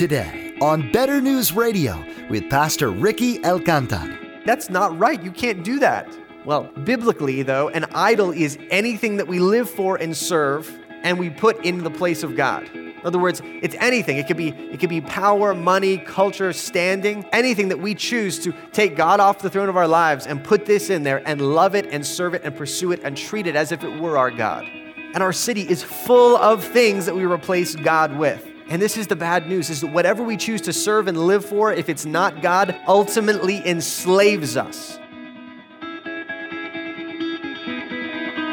[0.00, 4.46] today on Better News Radio with Pastor Ricky Alcantar.
[4.46, 5.22] That's not right.
[5.22, 6.08] You can't do that.
[6.46, 11.28] Well, biblically, though, an idol is anything that we live for and serve and we
[11.28, 12.66] put in the place of God.
[12.74, 14.16] In other words, it's anything.
[14.16, 18.54] It could be it could be power, money, culture, standing, anything that we choose to
[18.72, 21.74] take God off the throne of our lives and put this in there and love
[21.74, 24.30] it and serve it and pursue it and treat it as if it were our
[24.30, 24.64] God.
[25.12, 28.49] And our city is full of things that we replace God with.
[28.70, 31.44] And this is the bad news is that whatever we choose to serve and live
[31.44, 34.96] for, if it's not God, ultimately enslaves us.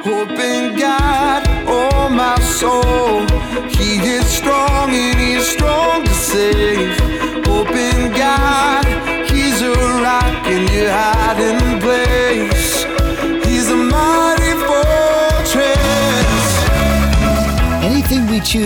[0.03, 3.27] Hope in God, oh my soul.
[3.69, 6.07] He is strong and He is strong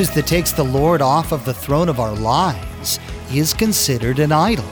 [0.01, 2.99] Choose that takes the Lord off of the throne of our lives
[3.31, 4.65] is considered an idol.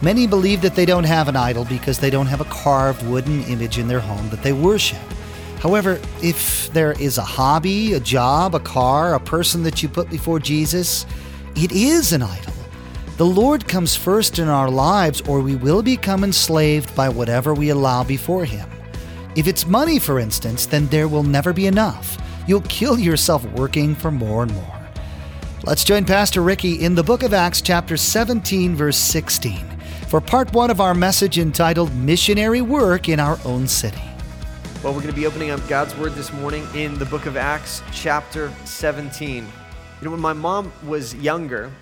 [0.00, 3.42] Many believe that they don't have an idol because they don't have a carved wooden
[3.42, 5.02] image in their home that they worship.
[5.60, 10.08] However, if there is a hobby, a job, a car, a person that you put
[10.08, 11.04] before Jesus,
[11.56, 12.54] it is an idol.
[13.18, 17.68] The Lord comes first in our lives, or we will become enslaved by whatever we
[17.68, 18.66] allow before Him.
[19.36, 22.16] If it's money, for instance, then there will never be enough.
[22.46, 24.80] You'll kill yourself working for more and more.
[25.64, 29.66] Let's join Pastor Ricky in the book of Acts, chapter 17, verse 16,
[30.08, 34.02] for part one of our message entitled Missionary Work in Our Own City.
[34.82, 37.38] Well, we're going to be opening up God's Word this morning in the book of
[37.38, 39.36] Acts, chapter 17.
[39.36, 39.42] You
[40.02, 41.72] know, when my mom was younger,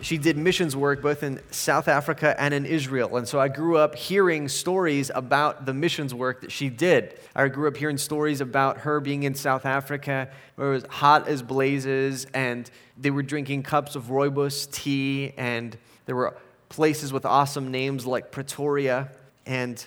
[0.00, 3.16] she did missions work both in South Africa and in Israel.
[3.16, 7.18] And so I grew up hearing stories about the missions work that she did.
[7.34, 11.28] I grew up hearing stories about her being in South Africa where it was hot
[11.28, 16.36] as blazes and they were drinking cups of rooibos tea and there were
[16.68, 19.10] places with awesome names like Pretoria.
[19.46, 19.84] And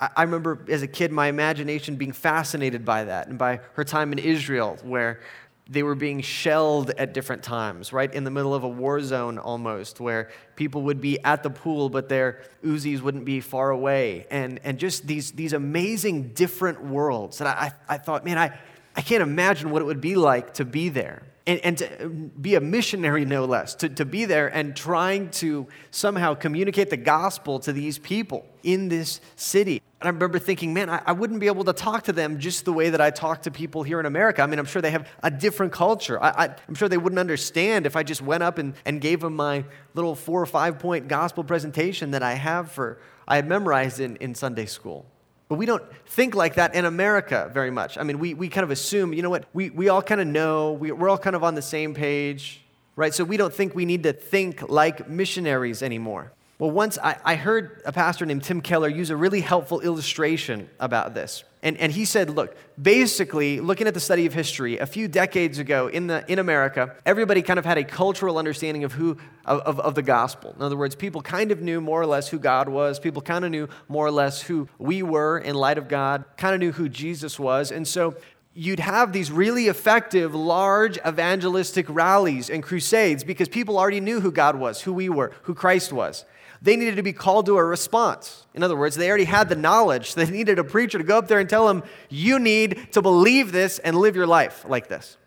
[0.00, 4.12] I remember as a kid, my imagination being fascinated by that and by her time
[4.12, 5.20] in Israel, where
[5.68, 9.38] they were being shelled at different times, right in the middle of a war zone
[9.38, 14.26] almost, where people would be at the pool, but their Uzis wouldn't be far away.
[14.30, 17.40] And, and just these, these amazing different worlds.
[17.40, 18.58] And I, I thought, man, I,
[18.94, 22.54] I can't imagine what it would be like to be there and, and to be
[22.54, 27.58] a missionary, no less, to, to be there and trying to somehow communicate the gospel
[27.60, 29.82] to these people in this city.
[30.04, 32.66] And I remember thinking, man, I, I, wouldn't be able to talk to them just
[32.66, 34.42] the way that I talk to people here in America.
[34.42, 36.22] I mean, I'm sure they have a different culture.
[36.22, 39.34] I, am sure they wouldn't understand if I just went up and, and gave them
[39.34, 43.98] my little four or five point gospel presentation that I have for, I had memorized
[43.98, 45.06] in, in Sunday school.
[45.48, 47.96] But we don't think like that in America very much.
[47.96, 50.26] I mean, we, we kind of assume, you know what, we, we all kind of
[50.26, 52.62] know, we, we're all kind of on the same page,
[52.94, 53.14] right?
[53.14, 56.30] So we don't think we need to think like missionaries anymore.
[56.64, 60.70] Well, once I, I heard a pastor named Tim Keller use a really helpful illustration
[60.80, 61.44] about this.
[61.62, 65.58] And, and he said, look, basically, looking at the study of history, a few decades
[65.58, 69.78] ago in, the, in America, everybody kind of had a cultural understanding of, who, of,
[69.78, 70.54] of the gospel.
[70.56, 72.98] In other words, people kind of knew more or less who God was.
[72.98, 76.54] People kind of knew more or less who we were in light of God, kind
[76.54, 77.72] of knew who Jesus was.
[77.72, 78.16] And so
[78.54, 84.32] you'd have these really effective, large evangelistic rallies and crusades because people already knew who
[84.32, 86.24] God was, who we were, who Christ was.
[86.64, 88.46] They needed to be called to a response.
[88.54, 90.14] In other words, they already had the knowledge.
[90.24, 93.52] They needed a preacher to go up there and tell them, you need to believe
[93.52, 95.18] this and live your life like this.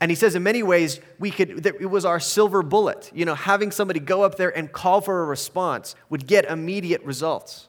[0.00, 3.10] And he says, in many ways, we could, it was our silver bullet.
[3.12, 7.02] You know, having somebody go up there and call for a response would get immediate
[7.02, 7.66] results.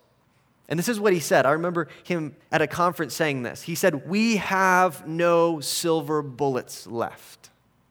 [0.67, 1.47] And this is what he said.
[1.47, 3.63] I remember him at a conference saying this.
[3.63, 7.48] He said, We have no silver bullets left.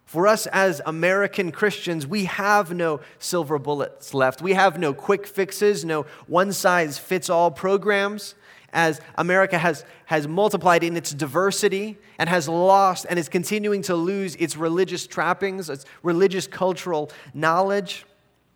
[0.08, 4.40] For us as American Christians, we have no silver bullets left.
[4.40, 8.34] We have no quick fixes, no one size fits all programs.
[8.72, 13.94] As America has, has multiplied in its diversity and has lost and is continuing to
[13.94, 18.06] lose its religious trappings, its religious cultural knowledge.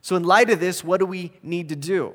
[0.01, 2.15] So, in light of this, what do we need to do?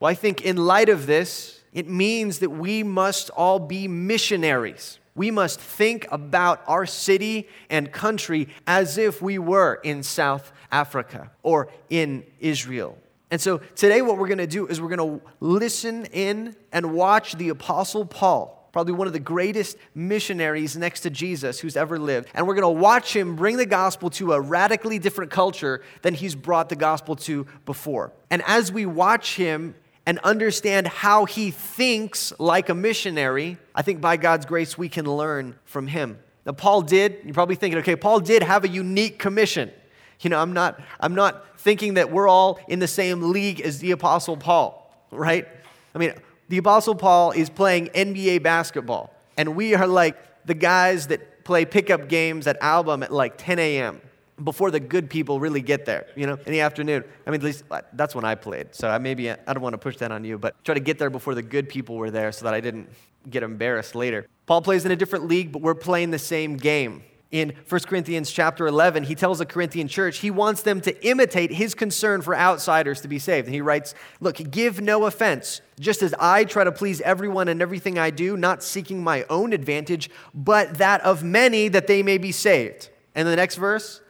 [0.00, 4.98] Well, I think in light of this, it means that we must all be missionaries
[5.16, 11.30] we must think about our city and country as if we were in South Africa
[11.42, 12.96] or in Israel.
[13.30, 16.94] And so today, what we're going to do is we're going to listen in and
[16.94, 21.98] watch the Apostle Paul probably one of the greatest missionaries next to Jesus who's ever
[21.98, 22.28] lived.
[22.34, 26.12] And we're going to watch him bring the gospel to a radically different culture than
[26.12, 28.12] he's brought the gospel to before.
[28.28, 29.76] And as we watch him
[30.06, 35.04] and understand how he thinks like a missionary, I think by God's grace we can
[35.04, 36.18] learn from him.
[36.46, 39.72] Now, Paul did, you're probably thinking, okay, Paul did have a unique commission.
[40.20, 43.80] You know, I'm not, I'm not thinking that we're all in the same league as
[43.80, 45.46] the Apostle Paul, right?
[45.94, 46.14] I mean,
[46.48, 50.16] the Apostle Paul is playing NBA basketball, and we are like
[50.46, 54.00] the guys that play pickup games at Album at like 10 a.m.
[54.42, 57.04] before the good people really get there, you know, in the afternoon.
[57.26, 58.74] I mean, at least uh, that's when I played.
[58.74, 60.98] So I maybe I don't want to push that on you, but try to get
[60.98, 62.90] there before the good people were there so that I didn't
[63.28, 64.26] get embarrassed later.
[64.46, 67.02] Paul plays in a different league, but we're playing the same game
[67.32, 71.50] in 1 Corinthians chapter 11, he tells the Corinthian church he wants them to imitate
[71.50, 73.46] his concern for outsiders to be saved.
[73.46, 77.60] And he writes, Look, give no offense, just as I try to please everyone in
[77.60, 82.18] everything I do, not seeking my own advantage, but that of many that they may
[82.18, 82.90] be saved.
[83.14, 84.00] And the next verse,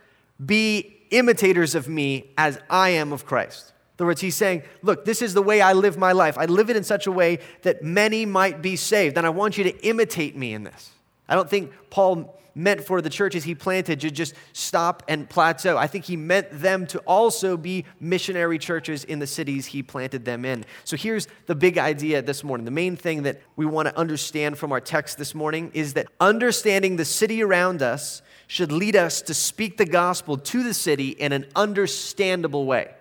[0.44, 3.72] be imitators of me as I am of Christ.
[3.98, 6.36] In other words, he's saying, Look, this is the way I live my life.
[6.36, 9.16] I live it in such a way that many might be saved.
[9.16, 10.90] And I want you to imitate me in this.
[11.28, 15.76] I don't think Paul meant for the churches he planted to just stop and plateau.
[15.76, 20.24] I think he meant them to also be missionary churches in the cities he planted
[20.24, 20.64] them in.
[20.84, 22.64] So here's the big idea this morning.
[22.64, 26.06] The main thing that we want to understand from our text this morning is that
[26.18, 31.10] understanding the city around us should lead us to speak the gospel to the city
[31.10, 32.94] in an understandable way.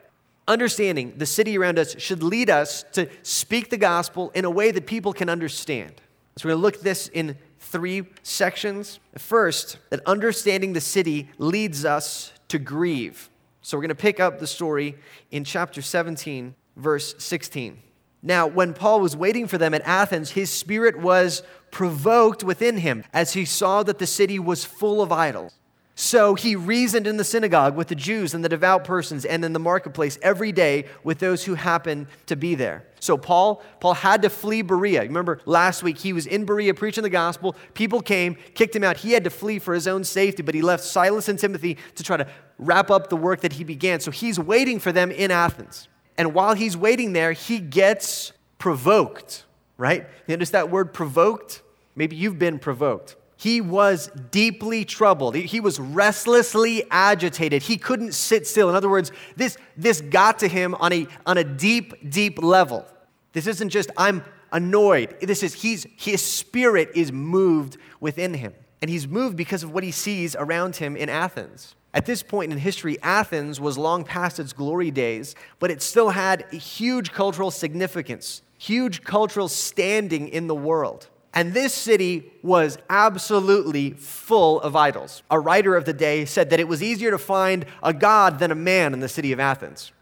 [0.48, 4.72] Understanding the city around us should lead us to speak the gospel in a way
[4.72, 6.02] that people can understand.
[6.38, 9.00] So we're going to look at this in three sections.
[9.18, 13.30] First, that understanding the city leads us to grieve.
[13.62, 14.96] So we're going to pick up the story
[15.32, 17.82] in chapter 17, verse 16.
[18.26, 23.04] Now, when Paul was waiting for them at Athens, his spirit was provoked within him
[23.14, 25.54] as he saw that the city was full of idols.
[25.94, 29.54] So he reasoned in the synagogue with the Jews and the devout persons and in
[29.54, 32.84] the marketplace every day with those who happened to be there.
[33.00, 35.04] So Paul, Paul had to flee Berea.
[35.04, 37.56] Remember last week he was in Berea preaching the gospel.
[37.76, 38.98] People came, kicked him out.
[38.98, 42.04] He had to flee for his own safety, but he left Silas and Timothy to
[42.04, 42.28] try to
[42.58, 44.00] wrap up the work that he began.
[44.00, 45.88] So he's waiting for them in Athens.
[46.18, 49.44] And while he's waiting there, he gets provoked,
[49.78, 50.08] right?
[50.28, 51.62] You notice that word provoked?
[51.96, 53.16] Maybe you've been provoked.
[53.38, 55.36] He was deeply troubled.
[55.36, 57.64] He was restlessly agitated.
[57.64, 58.70] He couldn't sit still.
[58.70, 62.86] In other words, this, this got to him on a, on a deep, deep level.
[63.34, 64.24] This isn't just, I'm
[64.54, 65.18] annoyed.
[65.22, 68.54] This is, he's, his spirit is moved within him.
[68.82, 71.76] And he's moved because of what he sees around him in Athens.
[71.96, 76.10] At this point in history, Athens was long past its glory days, but it still
[76.10, 81.08] had huge cultural significance, huge cultural standing in the world.
[81.34, 85.24] And this city was absolutely full of idols.
[85.32, 88.52] A writer of the day said that it was easier to find a god than
[88.52, 89.94] a man in the city of Athens.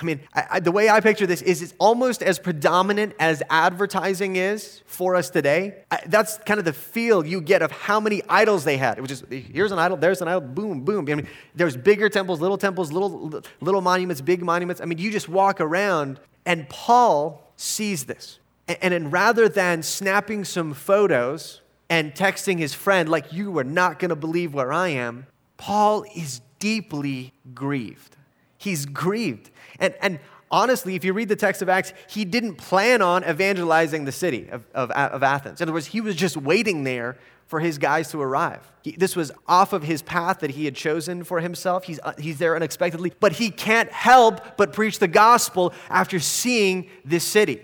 [0.00, 3.42] I mean, I, I, the way I picture this is it's almost as predominant as
[3.50, 5.82] advertising is for us today.
[5.90, 8.98] I, that's kind of the feel you get of how many idols they had.
[8.98, 11.06] It was just here's an idol, there's an idol, boom, boom.
[11.08, 14.80] I mean, there's bigger temples, little temples, little little monuments, big monuments.
[14.80, 18.38] I mean, you just walk around, and Paul sees this.
[18.68, 21.60] And, and rather than snapping some photos
[21.90, 26.04] and texting his friend, like, you are not going to believe where I am, Paul
[26.14, 28.16] is deeply grieved.
[28.58, 29.50] He's grieved.
[29.78, 30.18] And, and
[30.50, 34.48] honestly, if you read the text of Acts, he didn't plan on evangelizing the city
[34.50, 35.60] of, of, of Athens.
[35.60, 37.16] In other words, he was just waiting there
[37.46, 38.60] for his guys to arrive.
[38.82, 41.84] He, this was off of his path that he had chosen for himself.
[41.84, 46.90] He's, uh, he's there unexpectedly, but he can't help but preach the gospel after seeing
[47.04, 47.62] this city.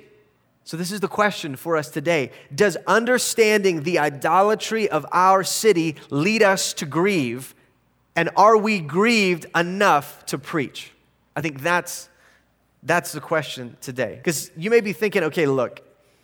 [0.66, 2.30] So, this is the question for us today.
[2.54, 7.54] Does understanding the idolatry of our city lead us to grieve?
[8.16, 10.92] And are we grieved enough to preach?
[11.35, 12.09] I think that's,
[12.83, 14.16] that's the question today.
[14.16, 15.80] Because you may be thinking, okay, look,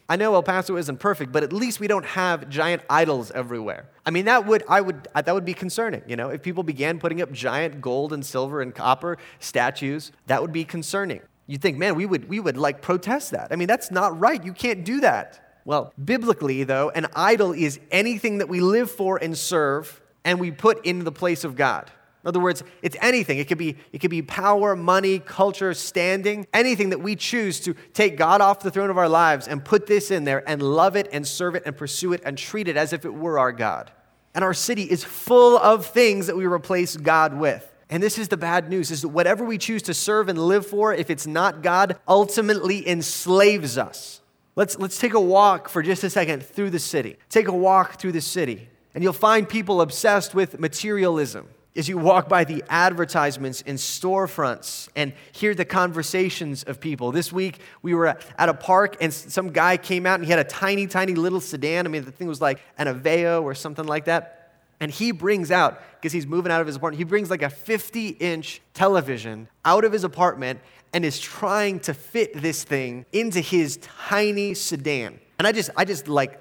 [0.09, 3.89] I know El Paso isn't perfect, but at least we don't have giant idols everywhere.
[4.05, 6.03] I mean, that would, I would, that would be concerning.
[6.07, 10.43] You know, if people began putting up giant gold and silver and copper statues, that
[10.43, 13.49] would be concerning you'd think, man, we would, we would like protest that.
[13.51, 14.43] I mean, that's not right.
[14.43, 15.59] You can't do that.
[15.65, 20.51] Well, biblically, though, an idol is anything that we live for and serve and we
[20.51, 21.91] put into the place of God.
[22.23, 23.39] In other words, it's anything.
[23.39, 27.75] It could be, it could be power, money, culture, standing, anything that we choose to
[27.95, 30.97] take God off the throne of our lives and put this in there and love
[30.97, 33.53] it and serve it and pursue it and treat it as if it were our
[33.53, 33.91] God.
[34.35, 37.67] And our city is full of things that we replace God with.
[37.89, 40.67] And this is the bad news is that whatever we choose to serve and live
[40.67, 44.21] for, if it's not God, ultimately enslaves us.
[44.55, 47.17] Let's, let's take a walk for just a second through the city.
[47.31, 51.97] Take a walk through the city, and you'll find people obsessed with materialism as you
[51.97, 57.13] walk by the advertisements in storefronts and hear the conversations of people.
[57.13, 60.41] This week, we were at a park and some guy came out and he had
[60.41, 61.87] a tiny, tiny little sedan.
[61.87, 64.37] I mean, the thing was like an Aveo or something like that.
[64.81, 67.51] And he brings out, because he's moving out of his apartment, he brings like a
[67.51, 70.61] 50 inch television out of his apartment
[70.93, 75.21] and is trying to fit this thing into his tiny sedan.
[75.39, 76.41] And I just, I just like,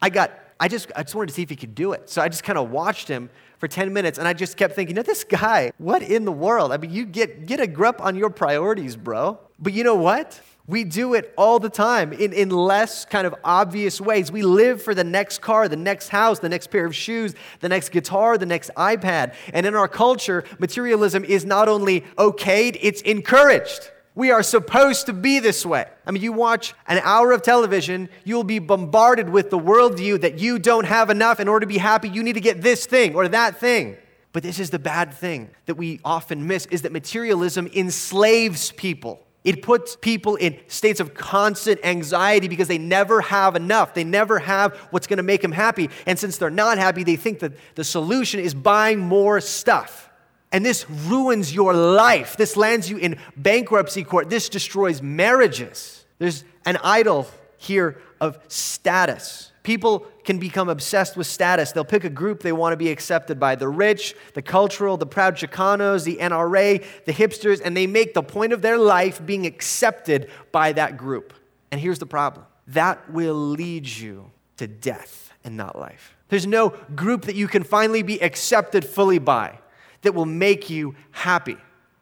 [0.00, 2.10] I got, I just, I just wanted to see if he could do it.
[2.10, 4.96] So I just kind of watched him for 10 minutes and I just kept thinking,
[4.96, 6.72] know, this guy, what in the world?
[6.72, 9.38] I mean, you get, get a grip on your priorities, bro.
[9.58, 10.40] But you know what?
[10.66, 14.30] We do it all the time in, in less kind of obvious ways.
[14.30, 17.70] We live for the next car, the next house, the next pair of shoes, the
[17.70, 19.34] next guitar, the next iPad.
[19.54, 23.90] And in our culture, materialism is not only okayed, it's encouraged.
[24.18, 25.86] We are supposed to be this way.
[26.04, 30.40] I mean, you watch an hour of television, you'll be bombarded with the worldview that
[30.40, 32.08] you don't have enough in order to be happy.
[32.08, 33.96] You need to get this thing or that thing.
[34.32, 39.24] But this is the bad thing that we often miss is that materialism enslaves people.
[39.44, 43.94] It puts people in states of constant anxiety because they never have enough.
[43.94, 45.90] They never have what's going to make them happy.
[46.06, 50.07] And since they're not happy, they think that the solution is buying more stuff.
[50.50, 52.36] And this ruins your life.
[52.36, 54.30] This lands you in bankruptcy court.
[54.30, 56.04] This destroys marriages.
[56.18, 57.26] There's an idol
[57.58, 59.52] here of status.
[59.62, 61.72] People can become obsessed with status.
[61.72, 65.06] They'll pick a group they want to be accepted by the rich, the cultural, the
[65.06, 69.44] proud Chicanos, the NRA, the hipsters, and they make the point of their life being
[69.44, 71.34] accepted by that group.
[71.70, 76.16] And here's the problem that will lead you to death and not life.
[76.28, 79.58] There's no group that you can finally be accepted fully by
[80.02, 81.56] that will make you happy.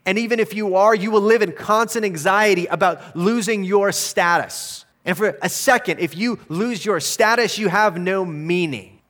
[0.05, 4.85] And even if you are, you will live in constant anxiety about losing your status.
[5.05, 9.01] And for a second, if you lose your status, you have no meaning.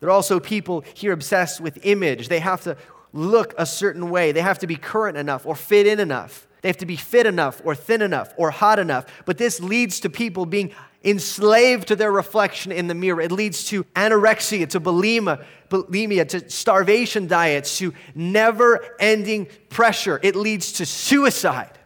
[0.00, 2.28] There are also people here obsessed with image.
[2.28, 2.76] They have to
[3.12, 6.46] look a certain way, they have to be current enough or fit in enough.
[6.66, 9.06] They have to be fit enough or thin enough or hot enough.
[9.24, 10.72] But this leads to people being
[11.04, 13.20] enslaved to their reflection in the mirror.
[13.20, 20.18] It leads to anorexia, to bulimia, bulimia, to starvation diets, to never ending pressure.
[20.24, 21.78] It leads to suicide.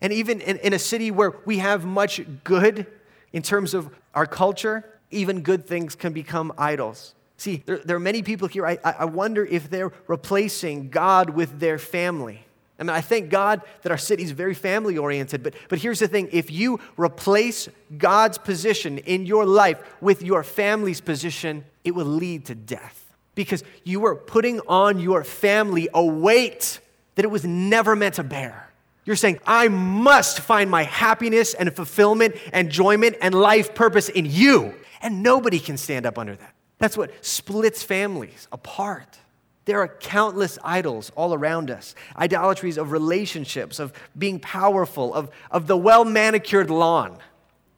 [0.00, 2.86] And even in, in a city where we have much good
[3.32, 7.16] in terms of our culture, even good things can become idols.
[7.36, 11.58] See, there, there are many people here, I, I wonder if they're replacing God with
[11.58, 12.43] their family.
[12.78, 16.00] I mean, I thank God that our city is very family oriented, but, but here's
[16.00, 21.92] the thing if you replace God's position in your life with your family's position, it
[21.94, 23.00] will lead to death.
[23.36, 26.80] Because you are putting on your family a weight
[27.14, 28.72] that it was never meant to bear.
[29.04, 34.74] You're saying, I must find my happiness and fulfillment, enjoyment, and life purpose in you.
[35.02, 36.54] And nobody can stand up under that.
[36.78, 39.18] That's what splits families apart.
[39.64, 45.66] There are countless idols all around us idolatries of relationships, of being powerful, of, of
[45.66, 47.18] the well manicured lawn.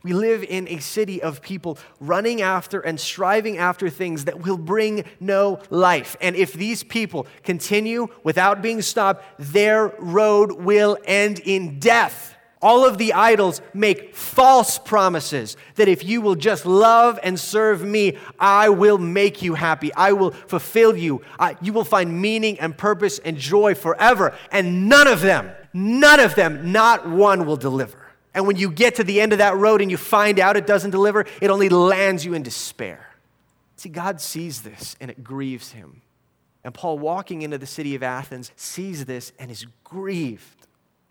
[0.03, 4.57] We live in a city of people running after and striving after things that will
[4.57, 6.17] bring no life.
[6.21, 12.36] And if these people continue without being stopped, their road will end in death.
[12.63, 17.85] All of the idols make false promises that if you will just love and serve
[17.85, 19.93] me, I will make you happy.
[19.95, 21.21] I will fulfill you.
[21.39, 24.35] I, you will find meaning and purpose and joy forever.
[24.51, 27.99] And none of them, none of them, not one will deliver.
[28.33, 30.67] And when you get to the end of that road and you find out it
[30.67, 33.07] doesn't deliver, it only lands you in despair.
[33.77, 36.01] See, God sees this and it grieves him.
[36.65, 40.56] And Paul, walking into the city of Athens, sees this and is grieved.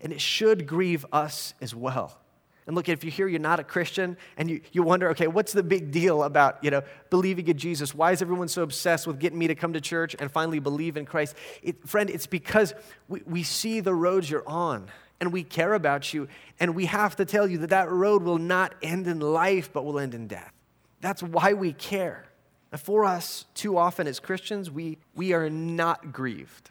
[0.00, 2.18] And it should grieve us as well.
[2.66, 5.52] And look, if you hear you're not a Christian and you, you wonder, okay, what's
[5.52, 7.94] the big deal about, you know, believing in Jesus?
[7.94, 10.96] Why is everyone so obsessed with getting me to come to church and finally believe
[10.96, 11.36] in Christ?
[11.62, 12.74] It, friend, it's because
[13.08, 14.88] we, we see the roads you're on
[15.20, 16.26] and we care about you.
[16.58, 19.84] And we have to tell you that that road will not end in life, but
[19.84, 20.52] will end in death.
[21.00, 22.24] That's why we care.
[22.72, 26.70] And for us, too often as Christians, we, we are not grieved.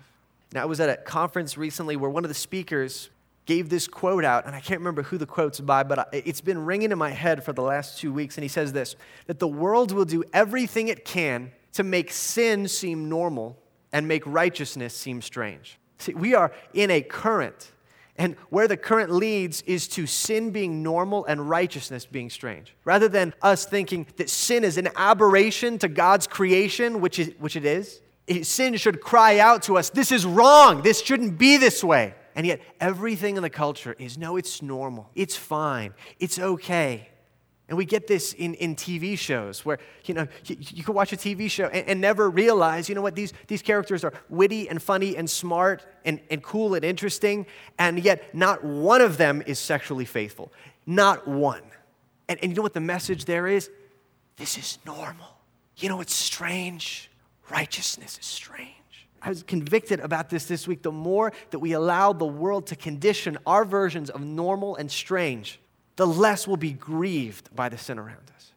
[0.52, 3.10] Now, I was at a conference recently where one of the speakers
[3.46, 6.66] gave this quote out, and I can't remember who the quote's by, but it's been
[6.66, 8.38] ringing in my head for the last two weeks.
[8.38, 8.96] And he says this
[9.28, 13.58] that the world will do everything it can to make sin seem normal
[13.92, 15.78] and make righteousness seem strange.
[16.00, 17.72] See, we are in a current
[18.18, 22.74] and where the current leads is to sin being normal and righteousness being strange.
[22.86, 27.58] Rather than us thinking that sin is an aberration to God's creation, which, is, which
[27.58, 28.00] it is,
[28.44, 30.82] sin should cry out to us, This is wrong.
[30.82, 32.14] This shouldn't be this way.
[32.36, 35.10] And yet, everything in the culture is no, it's normal.
[35.16, 35.94] It's fine.
[36.20, 37.10] It's okay.
[37.68, 41.14] And we get this in, in TV shows where, you know, you, you can watch
[41.14, 44.70] a TV show and, and, never realize, you know what, these, these characters are witty
[44.70, 47.48] and funny and smart and, and cool and interesting,
[47.80, 50.52] and yet not one of them is sexually faithful.
[50.86, 51.64] Not one.
[52.30, 53.72] And, and you know what the message there is?
[54.38, 55.38] This is normal.
[55.78, 57.10] You know what's strange?
[57.50, 58.70] righteousness is strange.
[59.26, 60.84] I was convicted about this this week.
[60.84, 65.60] The more that we allow the world to condition our versions of normal and strange,
[65.96, 68.54] the less we'll be grieved by the sin around us.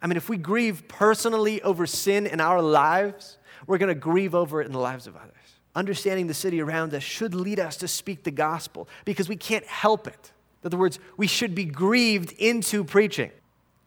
[0.00, 4.34] I mean, if we grieve personally over sin in our lives, we're going to grieve
[4.34, 5.32] over it in the lives of others.
[5.74, 9.66] Understanding the city around us should lead us to speak the gospel because we can't
[9.66, 10.32] help it.
[10.62, 13.32] In other words, we should be grieved into preaching.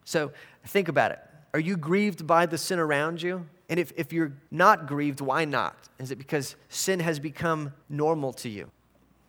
[0.04, 0.32] So
[0.66, 1.18] think about it.
[1.54, 3.46] Are you grieved by the sin around you?
[3.68, 5.76] And if, if you're not grieved, why not?
[5.98, 8.70] Is it because sin has become normal to you?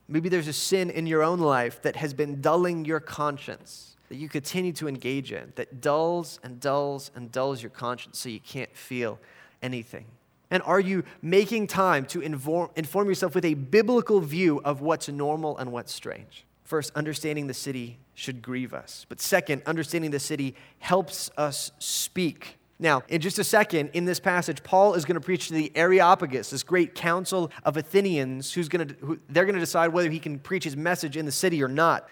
[0.08, 4.16] Maybe there's a sin in your own life that has been dulling your conscience that
[4.16, 8.40] you continue to engage in, that dulls and dulls and dulls your conscience so you
[8.40, 9.20] can't feel
[9.62, 10.06] anything.
[10.50, 15.10] And are you making time to inform, inform yourself with a biblical view of what's
[15.10, 16.46] normal and what's strange?
[16.64, 19.06] First, understanding the city should grieve us.
[19.10, 22.58] But second, understanding the city helps us speak.
[22.80, 25.72] Now, in just a second, in this passage, Paul is going to preach to the
[25.76, 30.12] Areopagus, this great council of Athenians, who's going to, who, they're going to decide whether
[30.12, 32.08] he can preach his message in the city or not.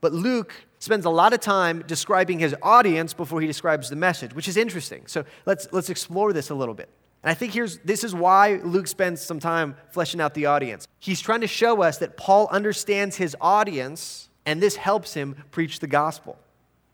[0.00, 4.34] But Luke spends a lot of time describing his audience before he describes the message,
[4.34, 5.06] which is interesting.
[5.06, 6.88] So let's, let's explore this a little bit.
[7.22, 10.86] And I think here's, this is why Luke spends some time fleshing out the audience.
[11.00, 15.80] He's trying to show us that Paul understands his audience, and this helps him preach
[15.80, 16.38] the gospel.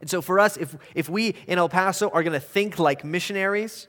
[0.00, 3.04] And so for us, if, if we in El Paso are going to think like
[3.04, 3.88] missionaries,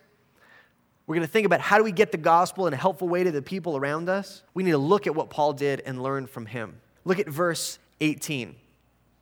[1.08, 3.24] we're going to think about how do we get the gospel in a helpful way
[3.24, 6.26] to the people around us, we need to look at what Paul did and learn
[6.26, 6.82] from him.
[7.04, 8.56] Look at verse 18.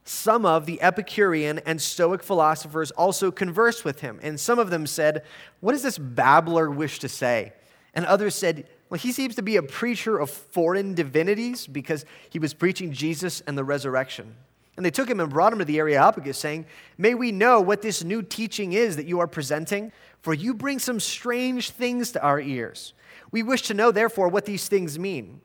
[0.05, 4.85] Some of the Epicurean and Stoic philosophers also conversed with him, and some of them
[4.85, 5.23] said,
[5.61, 7.53] What does this babbler wish to say?
[7.93, 12.39] And others said, Well, he seems to be a preacher of foreign divinities because he
[12.39, 14.35] was preaching Jesus and the resurrection.
[14.75, 16.65] And they took him and brought him to the Areopagus, saying,
[16.97, 20.79] May we know what this new teaching is that you are presenting, for you bring
[20.79, 22.93] some strange things to our ears.
[23.31, 25.41] We wish to know, therefore, what these things mean.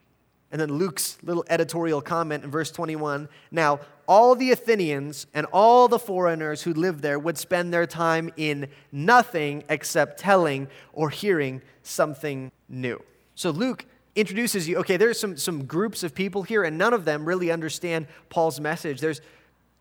[0.50, 5.88] And then Luke's little editorial comment in verse 21 Now, all the Athenians and all
[5.88, 11.60] the foreigners who lived there would spend their time in nothing except telling or hearing
[11.82, 13.02] something new.
[13.34, 17.04] So Luke introduces you okay, there's some, some groups of people here, and none of
[17.04, 19.00] them really understand Paul's message.
[19.00, 19.20] There's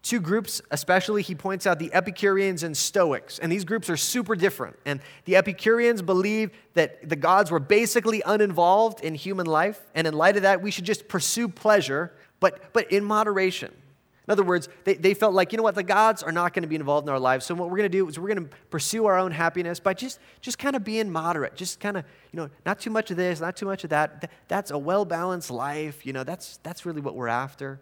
[0.03, 3.39] two groups, especially, he points out the Epicureans and Stoics.
[3.39, 4.77] And these groups are super different.
[4.85, 9.81] And the Epicureans believe that the gods were basically uninvolved in human life.
[9.93, 13.73] And in light of that, we should just pursue pleasure, but, but in moderation.
[14.27, 16.63] In other words, they, they felt like, you know what, the gods are not going
[16.63, 17.45] to be involved in our lives.
[17.45, 19.93] So what we're going to do is we're going to pursue our own happiness by
[19.93, 21.55] just, just kind of being moderate.
[21.55, 24.29] Just kind of, you know, not too much of this, not too much of that.
[24.49, 26.05] That's a well-balanced life.
[26.05, 27.79] You know, that's, that's really what we're after.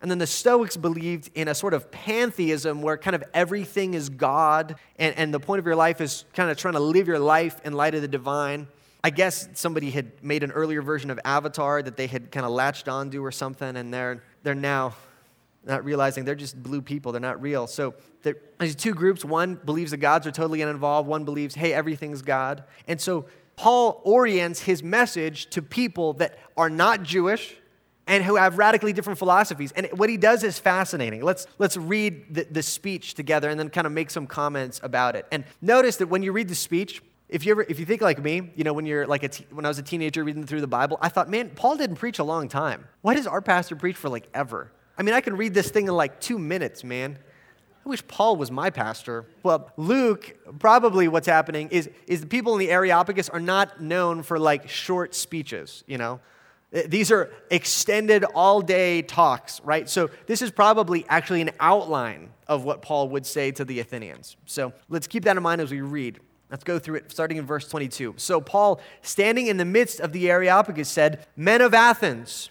[0.00, 4.08] And then the Stoics believed in a sort of pantheism where kind of everything is
[4.08, 7.18] God, and, and the point of your life is kind of trying to live your
[7.18, 8.68] life in light of the divine.
[9.02, 12.52] I guess somebody had made an earlier version of Avatar that they had kind of
[12.52, 14.94] latched onto or something, and they're, they're now
[15.64, 17.66] not realizing they're just blue people, they're not real.
[17.66, 19.24] So there's two groups.
[19.24, 22.64] One believes the gods are totally uninvolved, one believes, hey, everything's God.
[22.88, 27.56] And so Paul orients his message to people that are not Jewish
[28.06, 29.70] and who have radically different philosophies.
[29.72, 31.22] And what he does is fascinating.
[31.22, 35.14] Let's, let's read the, the speech together and then kind of make some comments about
[35.14, 35.26] it.
[35.30, 38.20] And notice that when you read the speech, if you ever, if you think like
[38.20, 40.66] me, you know, when you're like a when I was a teenager reading through the
[40.66, 42.88] Bible, I thought, man, Paul didn't preach a long time.
[43.02, 44.72] Why does our pastor preach for like ever?
[45.00, 47.18] I mean, I can read this thing in like two minutes, man.
[47.86, 49.24] I wish Paul was my pastor.
[49.42, 54.22] Well, Luke, probably what's happening is, is the people in the Areopagus are not known
[54.22, 56.20] for like short speeches, you know?
[56.86, 59.88] These are extended all day talks, right?
[59.88, 64.36] So, this is probably actually an outline of what Paul would say to the Athenians.
[64.44, 66.20] So, let's keep that in mind as we read.
[66.50, 68.16] Let's go through it, starting in verse 22.
[68.18, 72.50] So, Paul, standing in the midst of the Areopagus, said, Men of Athens,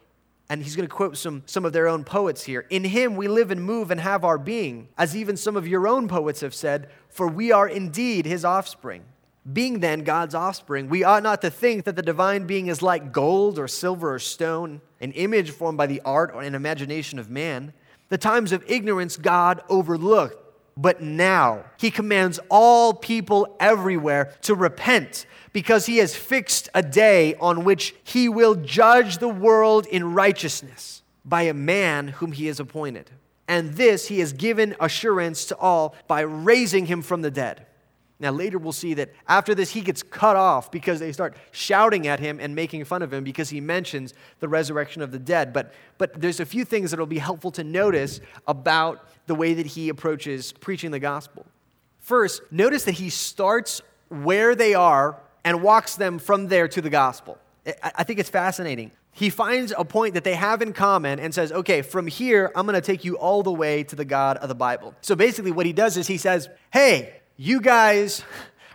[0.51, 2.65] And he's going to quote some, some of their own poets here.
[2.69, 5.87] In him we live and move and have our being, as even some of your
[5.87, 9.05] own poets have said, for we are indeed his offspring.
[9.53, 13.13] Being then God's offspring, we ought not to think that the divine being is like
[13.13, 17.29] gold or silver or stone, an image formed by the art or an imagination of
[17.29, 17.71] man.
[18.09, 20.40] The times of ignorance God overlooked,
[20.77, 27.35] but now he commands all people everywhere to repent because he has fixed a day
[27.35, 32.59] on which he will judge the world in righteousness by a man whom he has
[32.59, 33.09] appointed.
[33.47, 37.65] And this he has given assurance to all by raising him from the dead.
[38.21, 42.05] Now, later we'll see that after this, he gets cut off because they start shouting
[42.05, 45.51] at him and making fun of him because he mentions the resurrection of the dead.
[45.51, 49.55] But, but there's a few things that will be helpful to notice about the way
[49.55, 51.47] that he approaches preaching the gospel.
[51.99, 56.91] First, notice that he starts where they are and walks them from there to the
[56.91, 57.39] gospel.
[57.81, 58.91] I think it's fascinating.
[59.13, 62.65] He finds a point that they have in common and says, okay, from here, I'm
[62.67, 64.93] going to take you all the way to the God of the Bible.
[65.01, 68.23] So basically, what he does is he says, hey, you guys,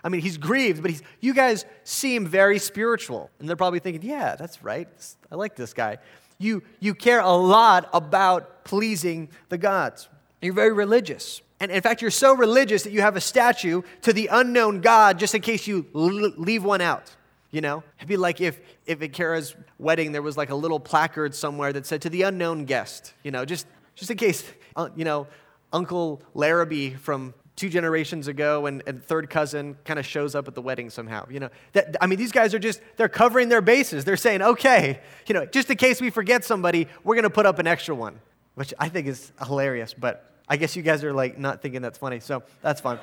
[0.02, 3.30] I mean, he's grieved, but he's, you guys seem very spiritual.
[3.38, 4.88] And they're probably thinking, yeah, that's right.
[5.30, 5.98] I like this guy.
[6.38, 10.08] You, you care a lot about pleasing the gods.
[10.42, 11.42] You're very religious.
[11.60, 15.20] And in fact, you're so religious that you have a statue to the unknown God
[15.20, 17.14] just in case you l- leave one out.
[17.52, 17.84] You know?
[17.98, 21.72] It'd be like if, if at Kara's wedding there was like a little placard somewhere
[21.72, 24.42] that said to the unknown guest, you know, just, just in case,
[24.74, 25.28] uh, you know,
[25.72, 30.54] Uncle Larrabee from two generations ago and, and third cousin kind of shows up at
[30.54, 33.62] the wedding somehow you know that, i mean these guys are just they're covering their
[33.62, 37.30] bases they're saying okay you know just in case we forget somebody we're going to
[37.30, 38.20] put up an extra one
[38.54, 41.98] which i think is hilarious but i guess you guys are like not thinking that's
[41.98, 42.98] funny so that's fine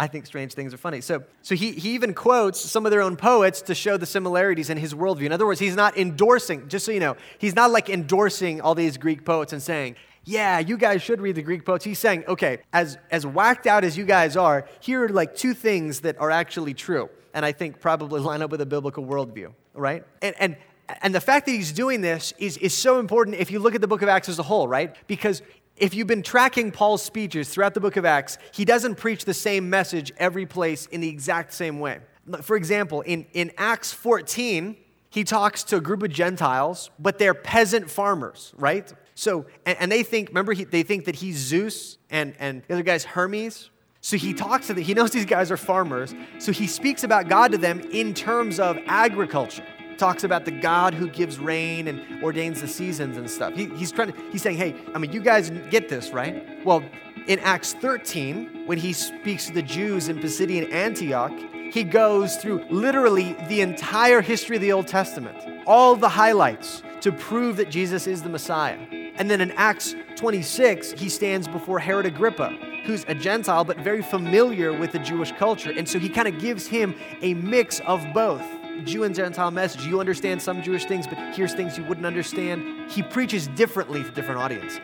[0.00, 1.02] I think strange things are funny.
[1.02, 4.70] So, so he, he even quotes some of their own poets to show the similarities
[4.70, 5.26] in his worldview.
[5.26, 8.74] In other words, he's not endorsing, just so you know, he's not like endorsing all
[8.74, 9.96] these Greek poets and saying,
[10.30, 11.84] yeah, you guys should read the Greek poets.
[11.84, 15.54] He's saying, okay, as, as whacked out as you guys are, here are like two
[15.54, 17.10] things that are actually true.
[17.34, 20.04] And I think probably line up with a biblical worldview, right?
[20.22, 20.56] And, and,
[21.02, 23.80] and the fact that he's doing this is, is so important if you look at
[23.80, 24.94] the book of Acts as a whole, right?
[25.08, 25.42] Because
[25.76, 29.34] if you've been tracking Paul's speeches throughout the book of Acts, he doesn't preach the
[29.34, 31.98] same message every place in the exact same way.
[32.42, 34.76] For example, in, in Acts 14,
[35.08, 38.92] he talks to a group of Gentiles, but they're peasant farmers, right?
[39.20, 42.72] So, and, and they think, remember, he, they think that he's Zeus and, and the
[42.72, 43.68] other guy's Hermes.
[44.00, 46.14] So he talks to them, he knows these guys are farmers.
[46.38, 49.66] So he speaks about God to them in terms of agriculture.
[49.98, 53.52] Talks about the God who gives rain and ordains the seasons and stuff.
[53.52, 56.64] He, he's trying to, he's saying, hey, I mean, you guys get this, right?
[56.64, 56.82] Well,
[57.26, 61.38] in Acts 13, when he speaks to the Jews in Pisidian Antioch,
[61.70, 67.12] he goes through literally the entire history of the Old Testament, all the highlights to
[67.12, 68.78] prove that Jesus is the Messiah.
[69.20, 72.56] And then in Acts 26, he stands before Herod Agrippa,
[72.86, 75.70] who's a Gentile but very familiar with the Jewish culture.
[75.70, 78.42] And so he kind of gives him a mix of both.
[78.84, 79.84] Jew and Gentile message.
[79.84, 82.90] You understand some Jewish things, but here's things you wouldn't understand.
[82.90, 84.80] He preaches differently to different audiences.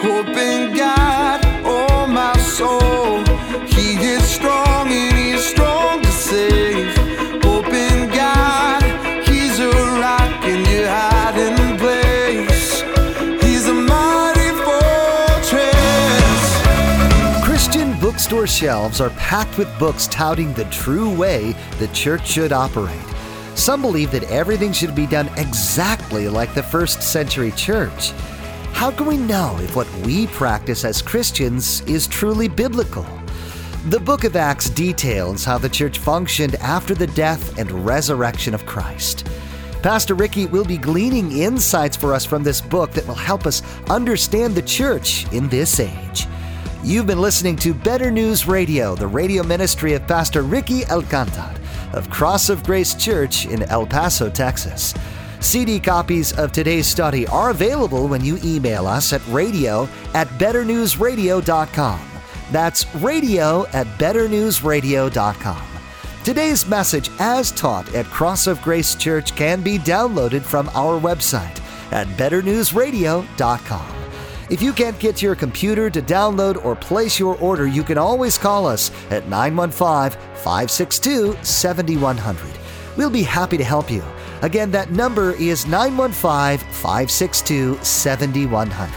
[0.00, 3.24] Hope in God, oh my soul.
[3.66, 5.93] He is strong and he is strong
[18.46, 23.00] shelves are packed with books touting the true way the church should operate.
[23.54, 28.10] Some believe that everything should be done exactly like the first century church.
[28.72, 33.06] How can we know if what we practice as Christians is truly biblical?
[33.88, 38.66] The book of Acts details how the church functioned after the death and resurrection of
[38.66, 39.28] Christ.
[39.82, 43.62] Pastor Ricky will be gleaning insights for us from this book that will help us
[43.90, 46.26] understand the church in this age.
[46.84, 51.58] You've been listening to Better News Radio, the radio ministry of Pastor Ricky Alcantar
[51.94, 54.92] of Cross of Grace Church in El Paso, Texas.
[55.40, 62.00] CD copies of today's study are available when you email us at radio at betternewsradio.com.
[62.52, 65.62] That's radio at betternewsradio.com.
[66.22, 71.62] Today's message, as taught at Cross of Grace Church, can be downloaded from our website
[71.92, 74.03] at betternewsradio.com.
[74.50, 77.96] If you can't get to your computer to download or place your order, you can
[77.96, 82.58] always call us at 915 562 7100.
[82.96, 84.02] We'll be happy to help you.
[84.42, 88.94] Again, that number is 915 562 7100.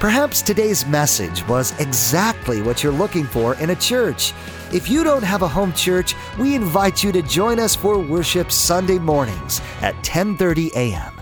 [0.00, 4.32] Perhaps today's message was exactly what you're looking for in a church.
[4.72, 8.50] If you don't have a home church, we invite you to join us for worship
[8.50, 11.13] Sunday mornings at 10:30 a.m.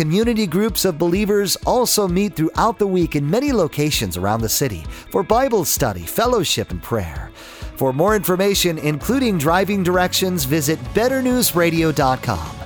[0.00, 4.82] community groups of believers also meet throughout the week in many locations around the city
[5.10, 7.30] for Bible study, fellowship, and prayer.
[7.76, 12.56] For more information, including driving directions, visit betternewsradio.com.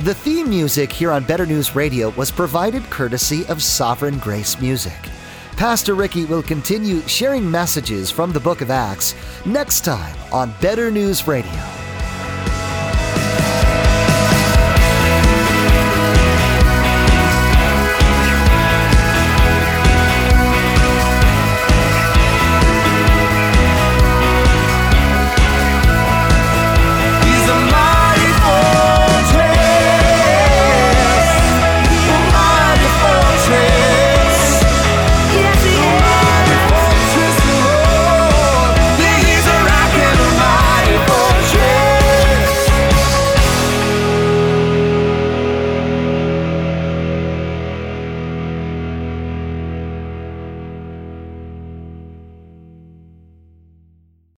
[0.00, 5.08] The theme music here on Better News Radio was provided courtesy of Sovereign Grace Music.
[5.56, 9.14] Pastor Ricky will continue sharing messages from the book of Acts
[9.46, 11.83] next time on Better News Radio.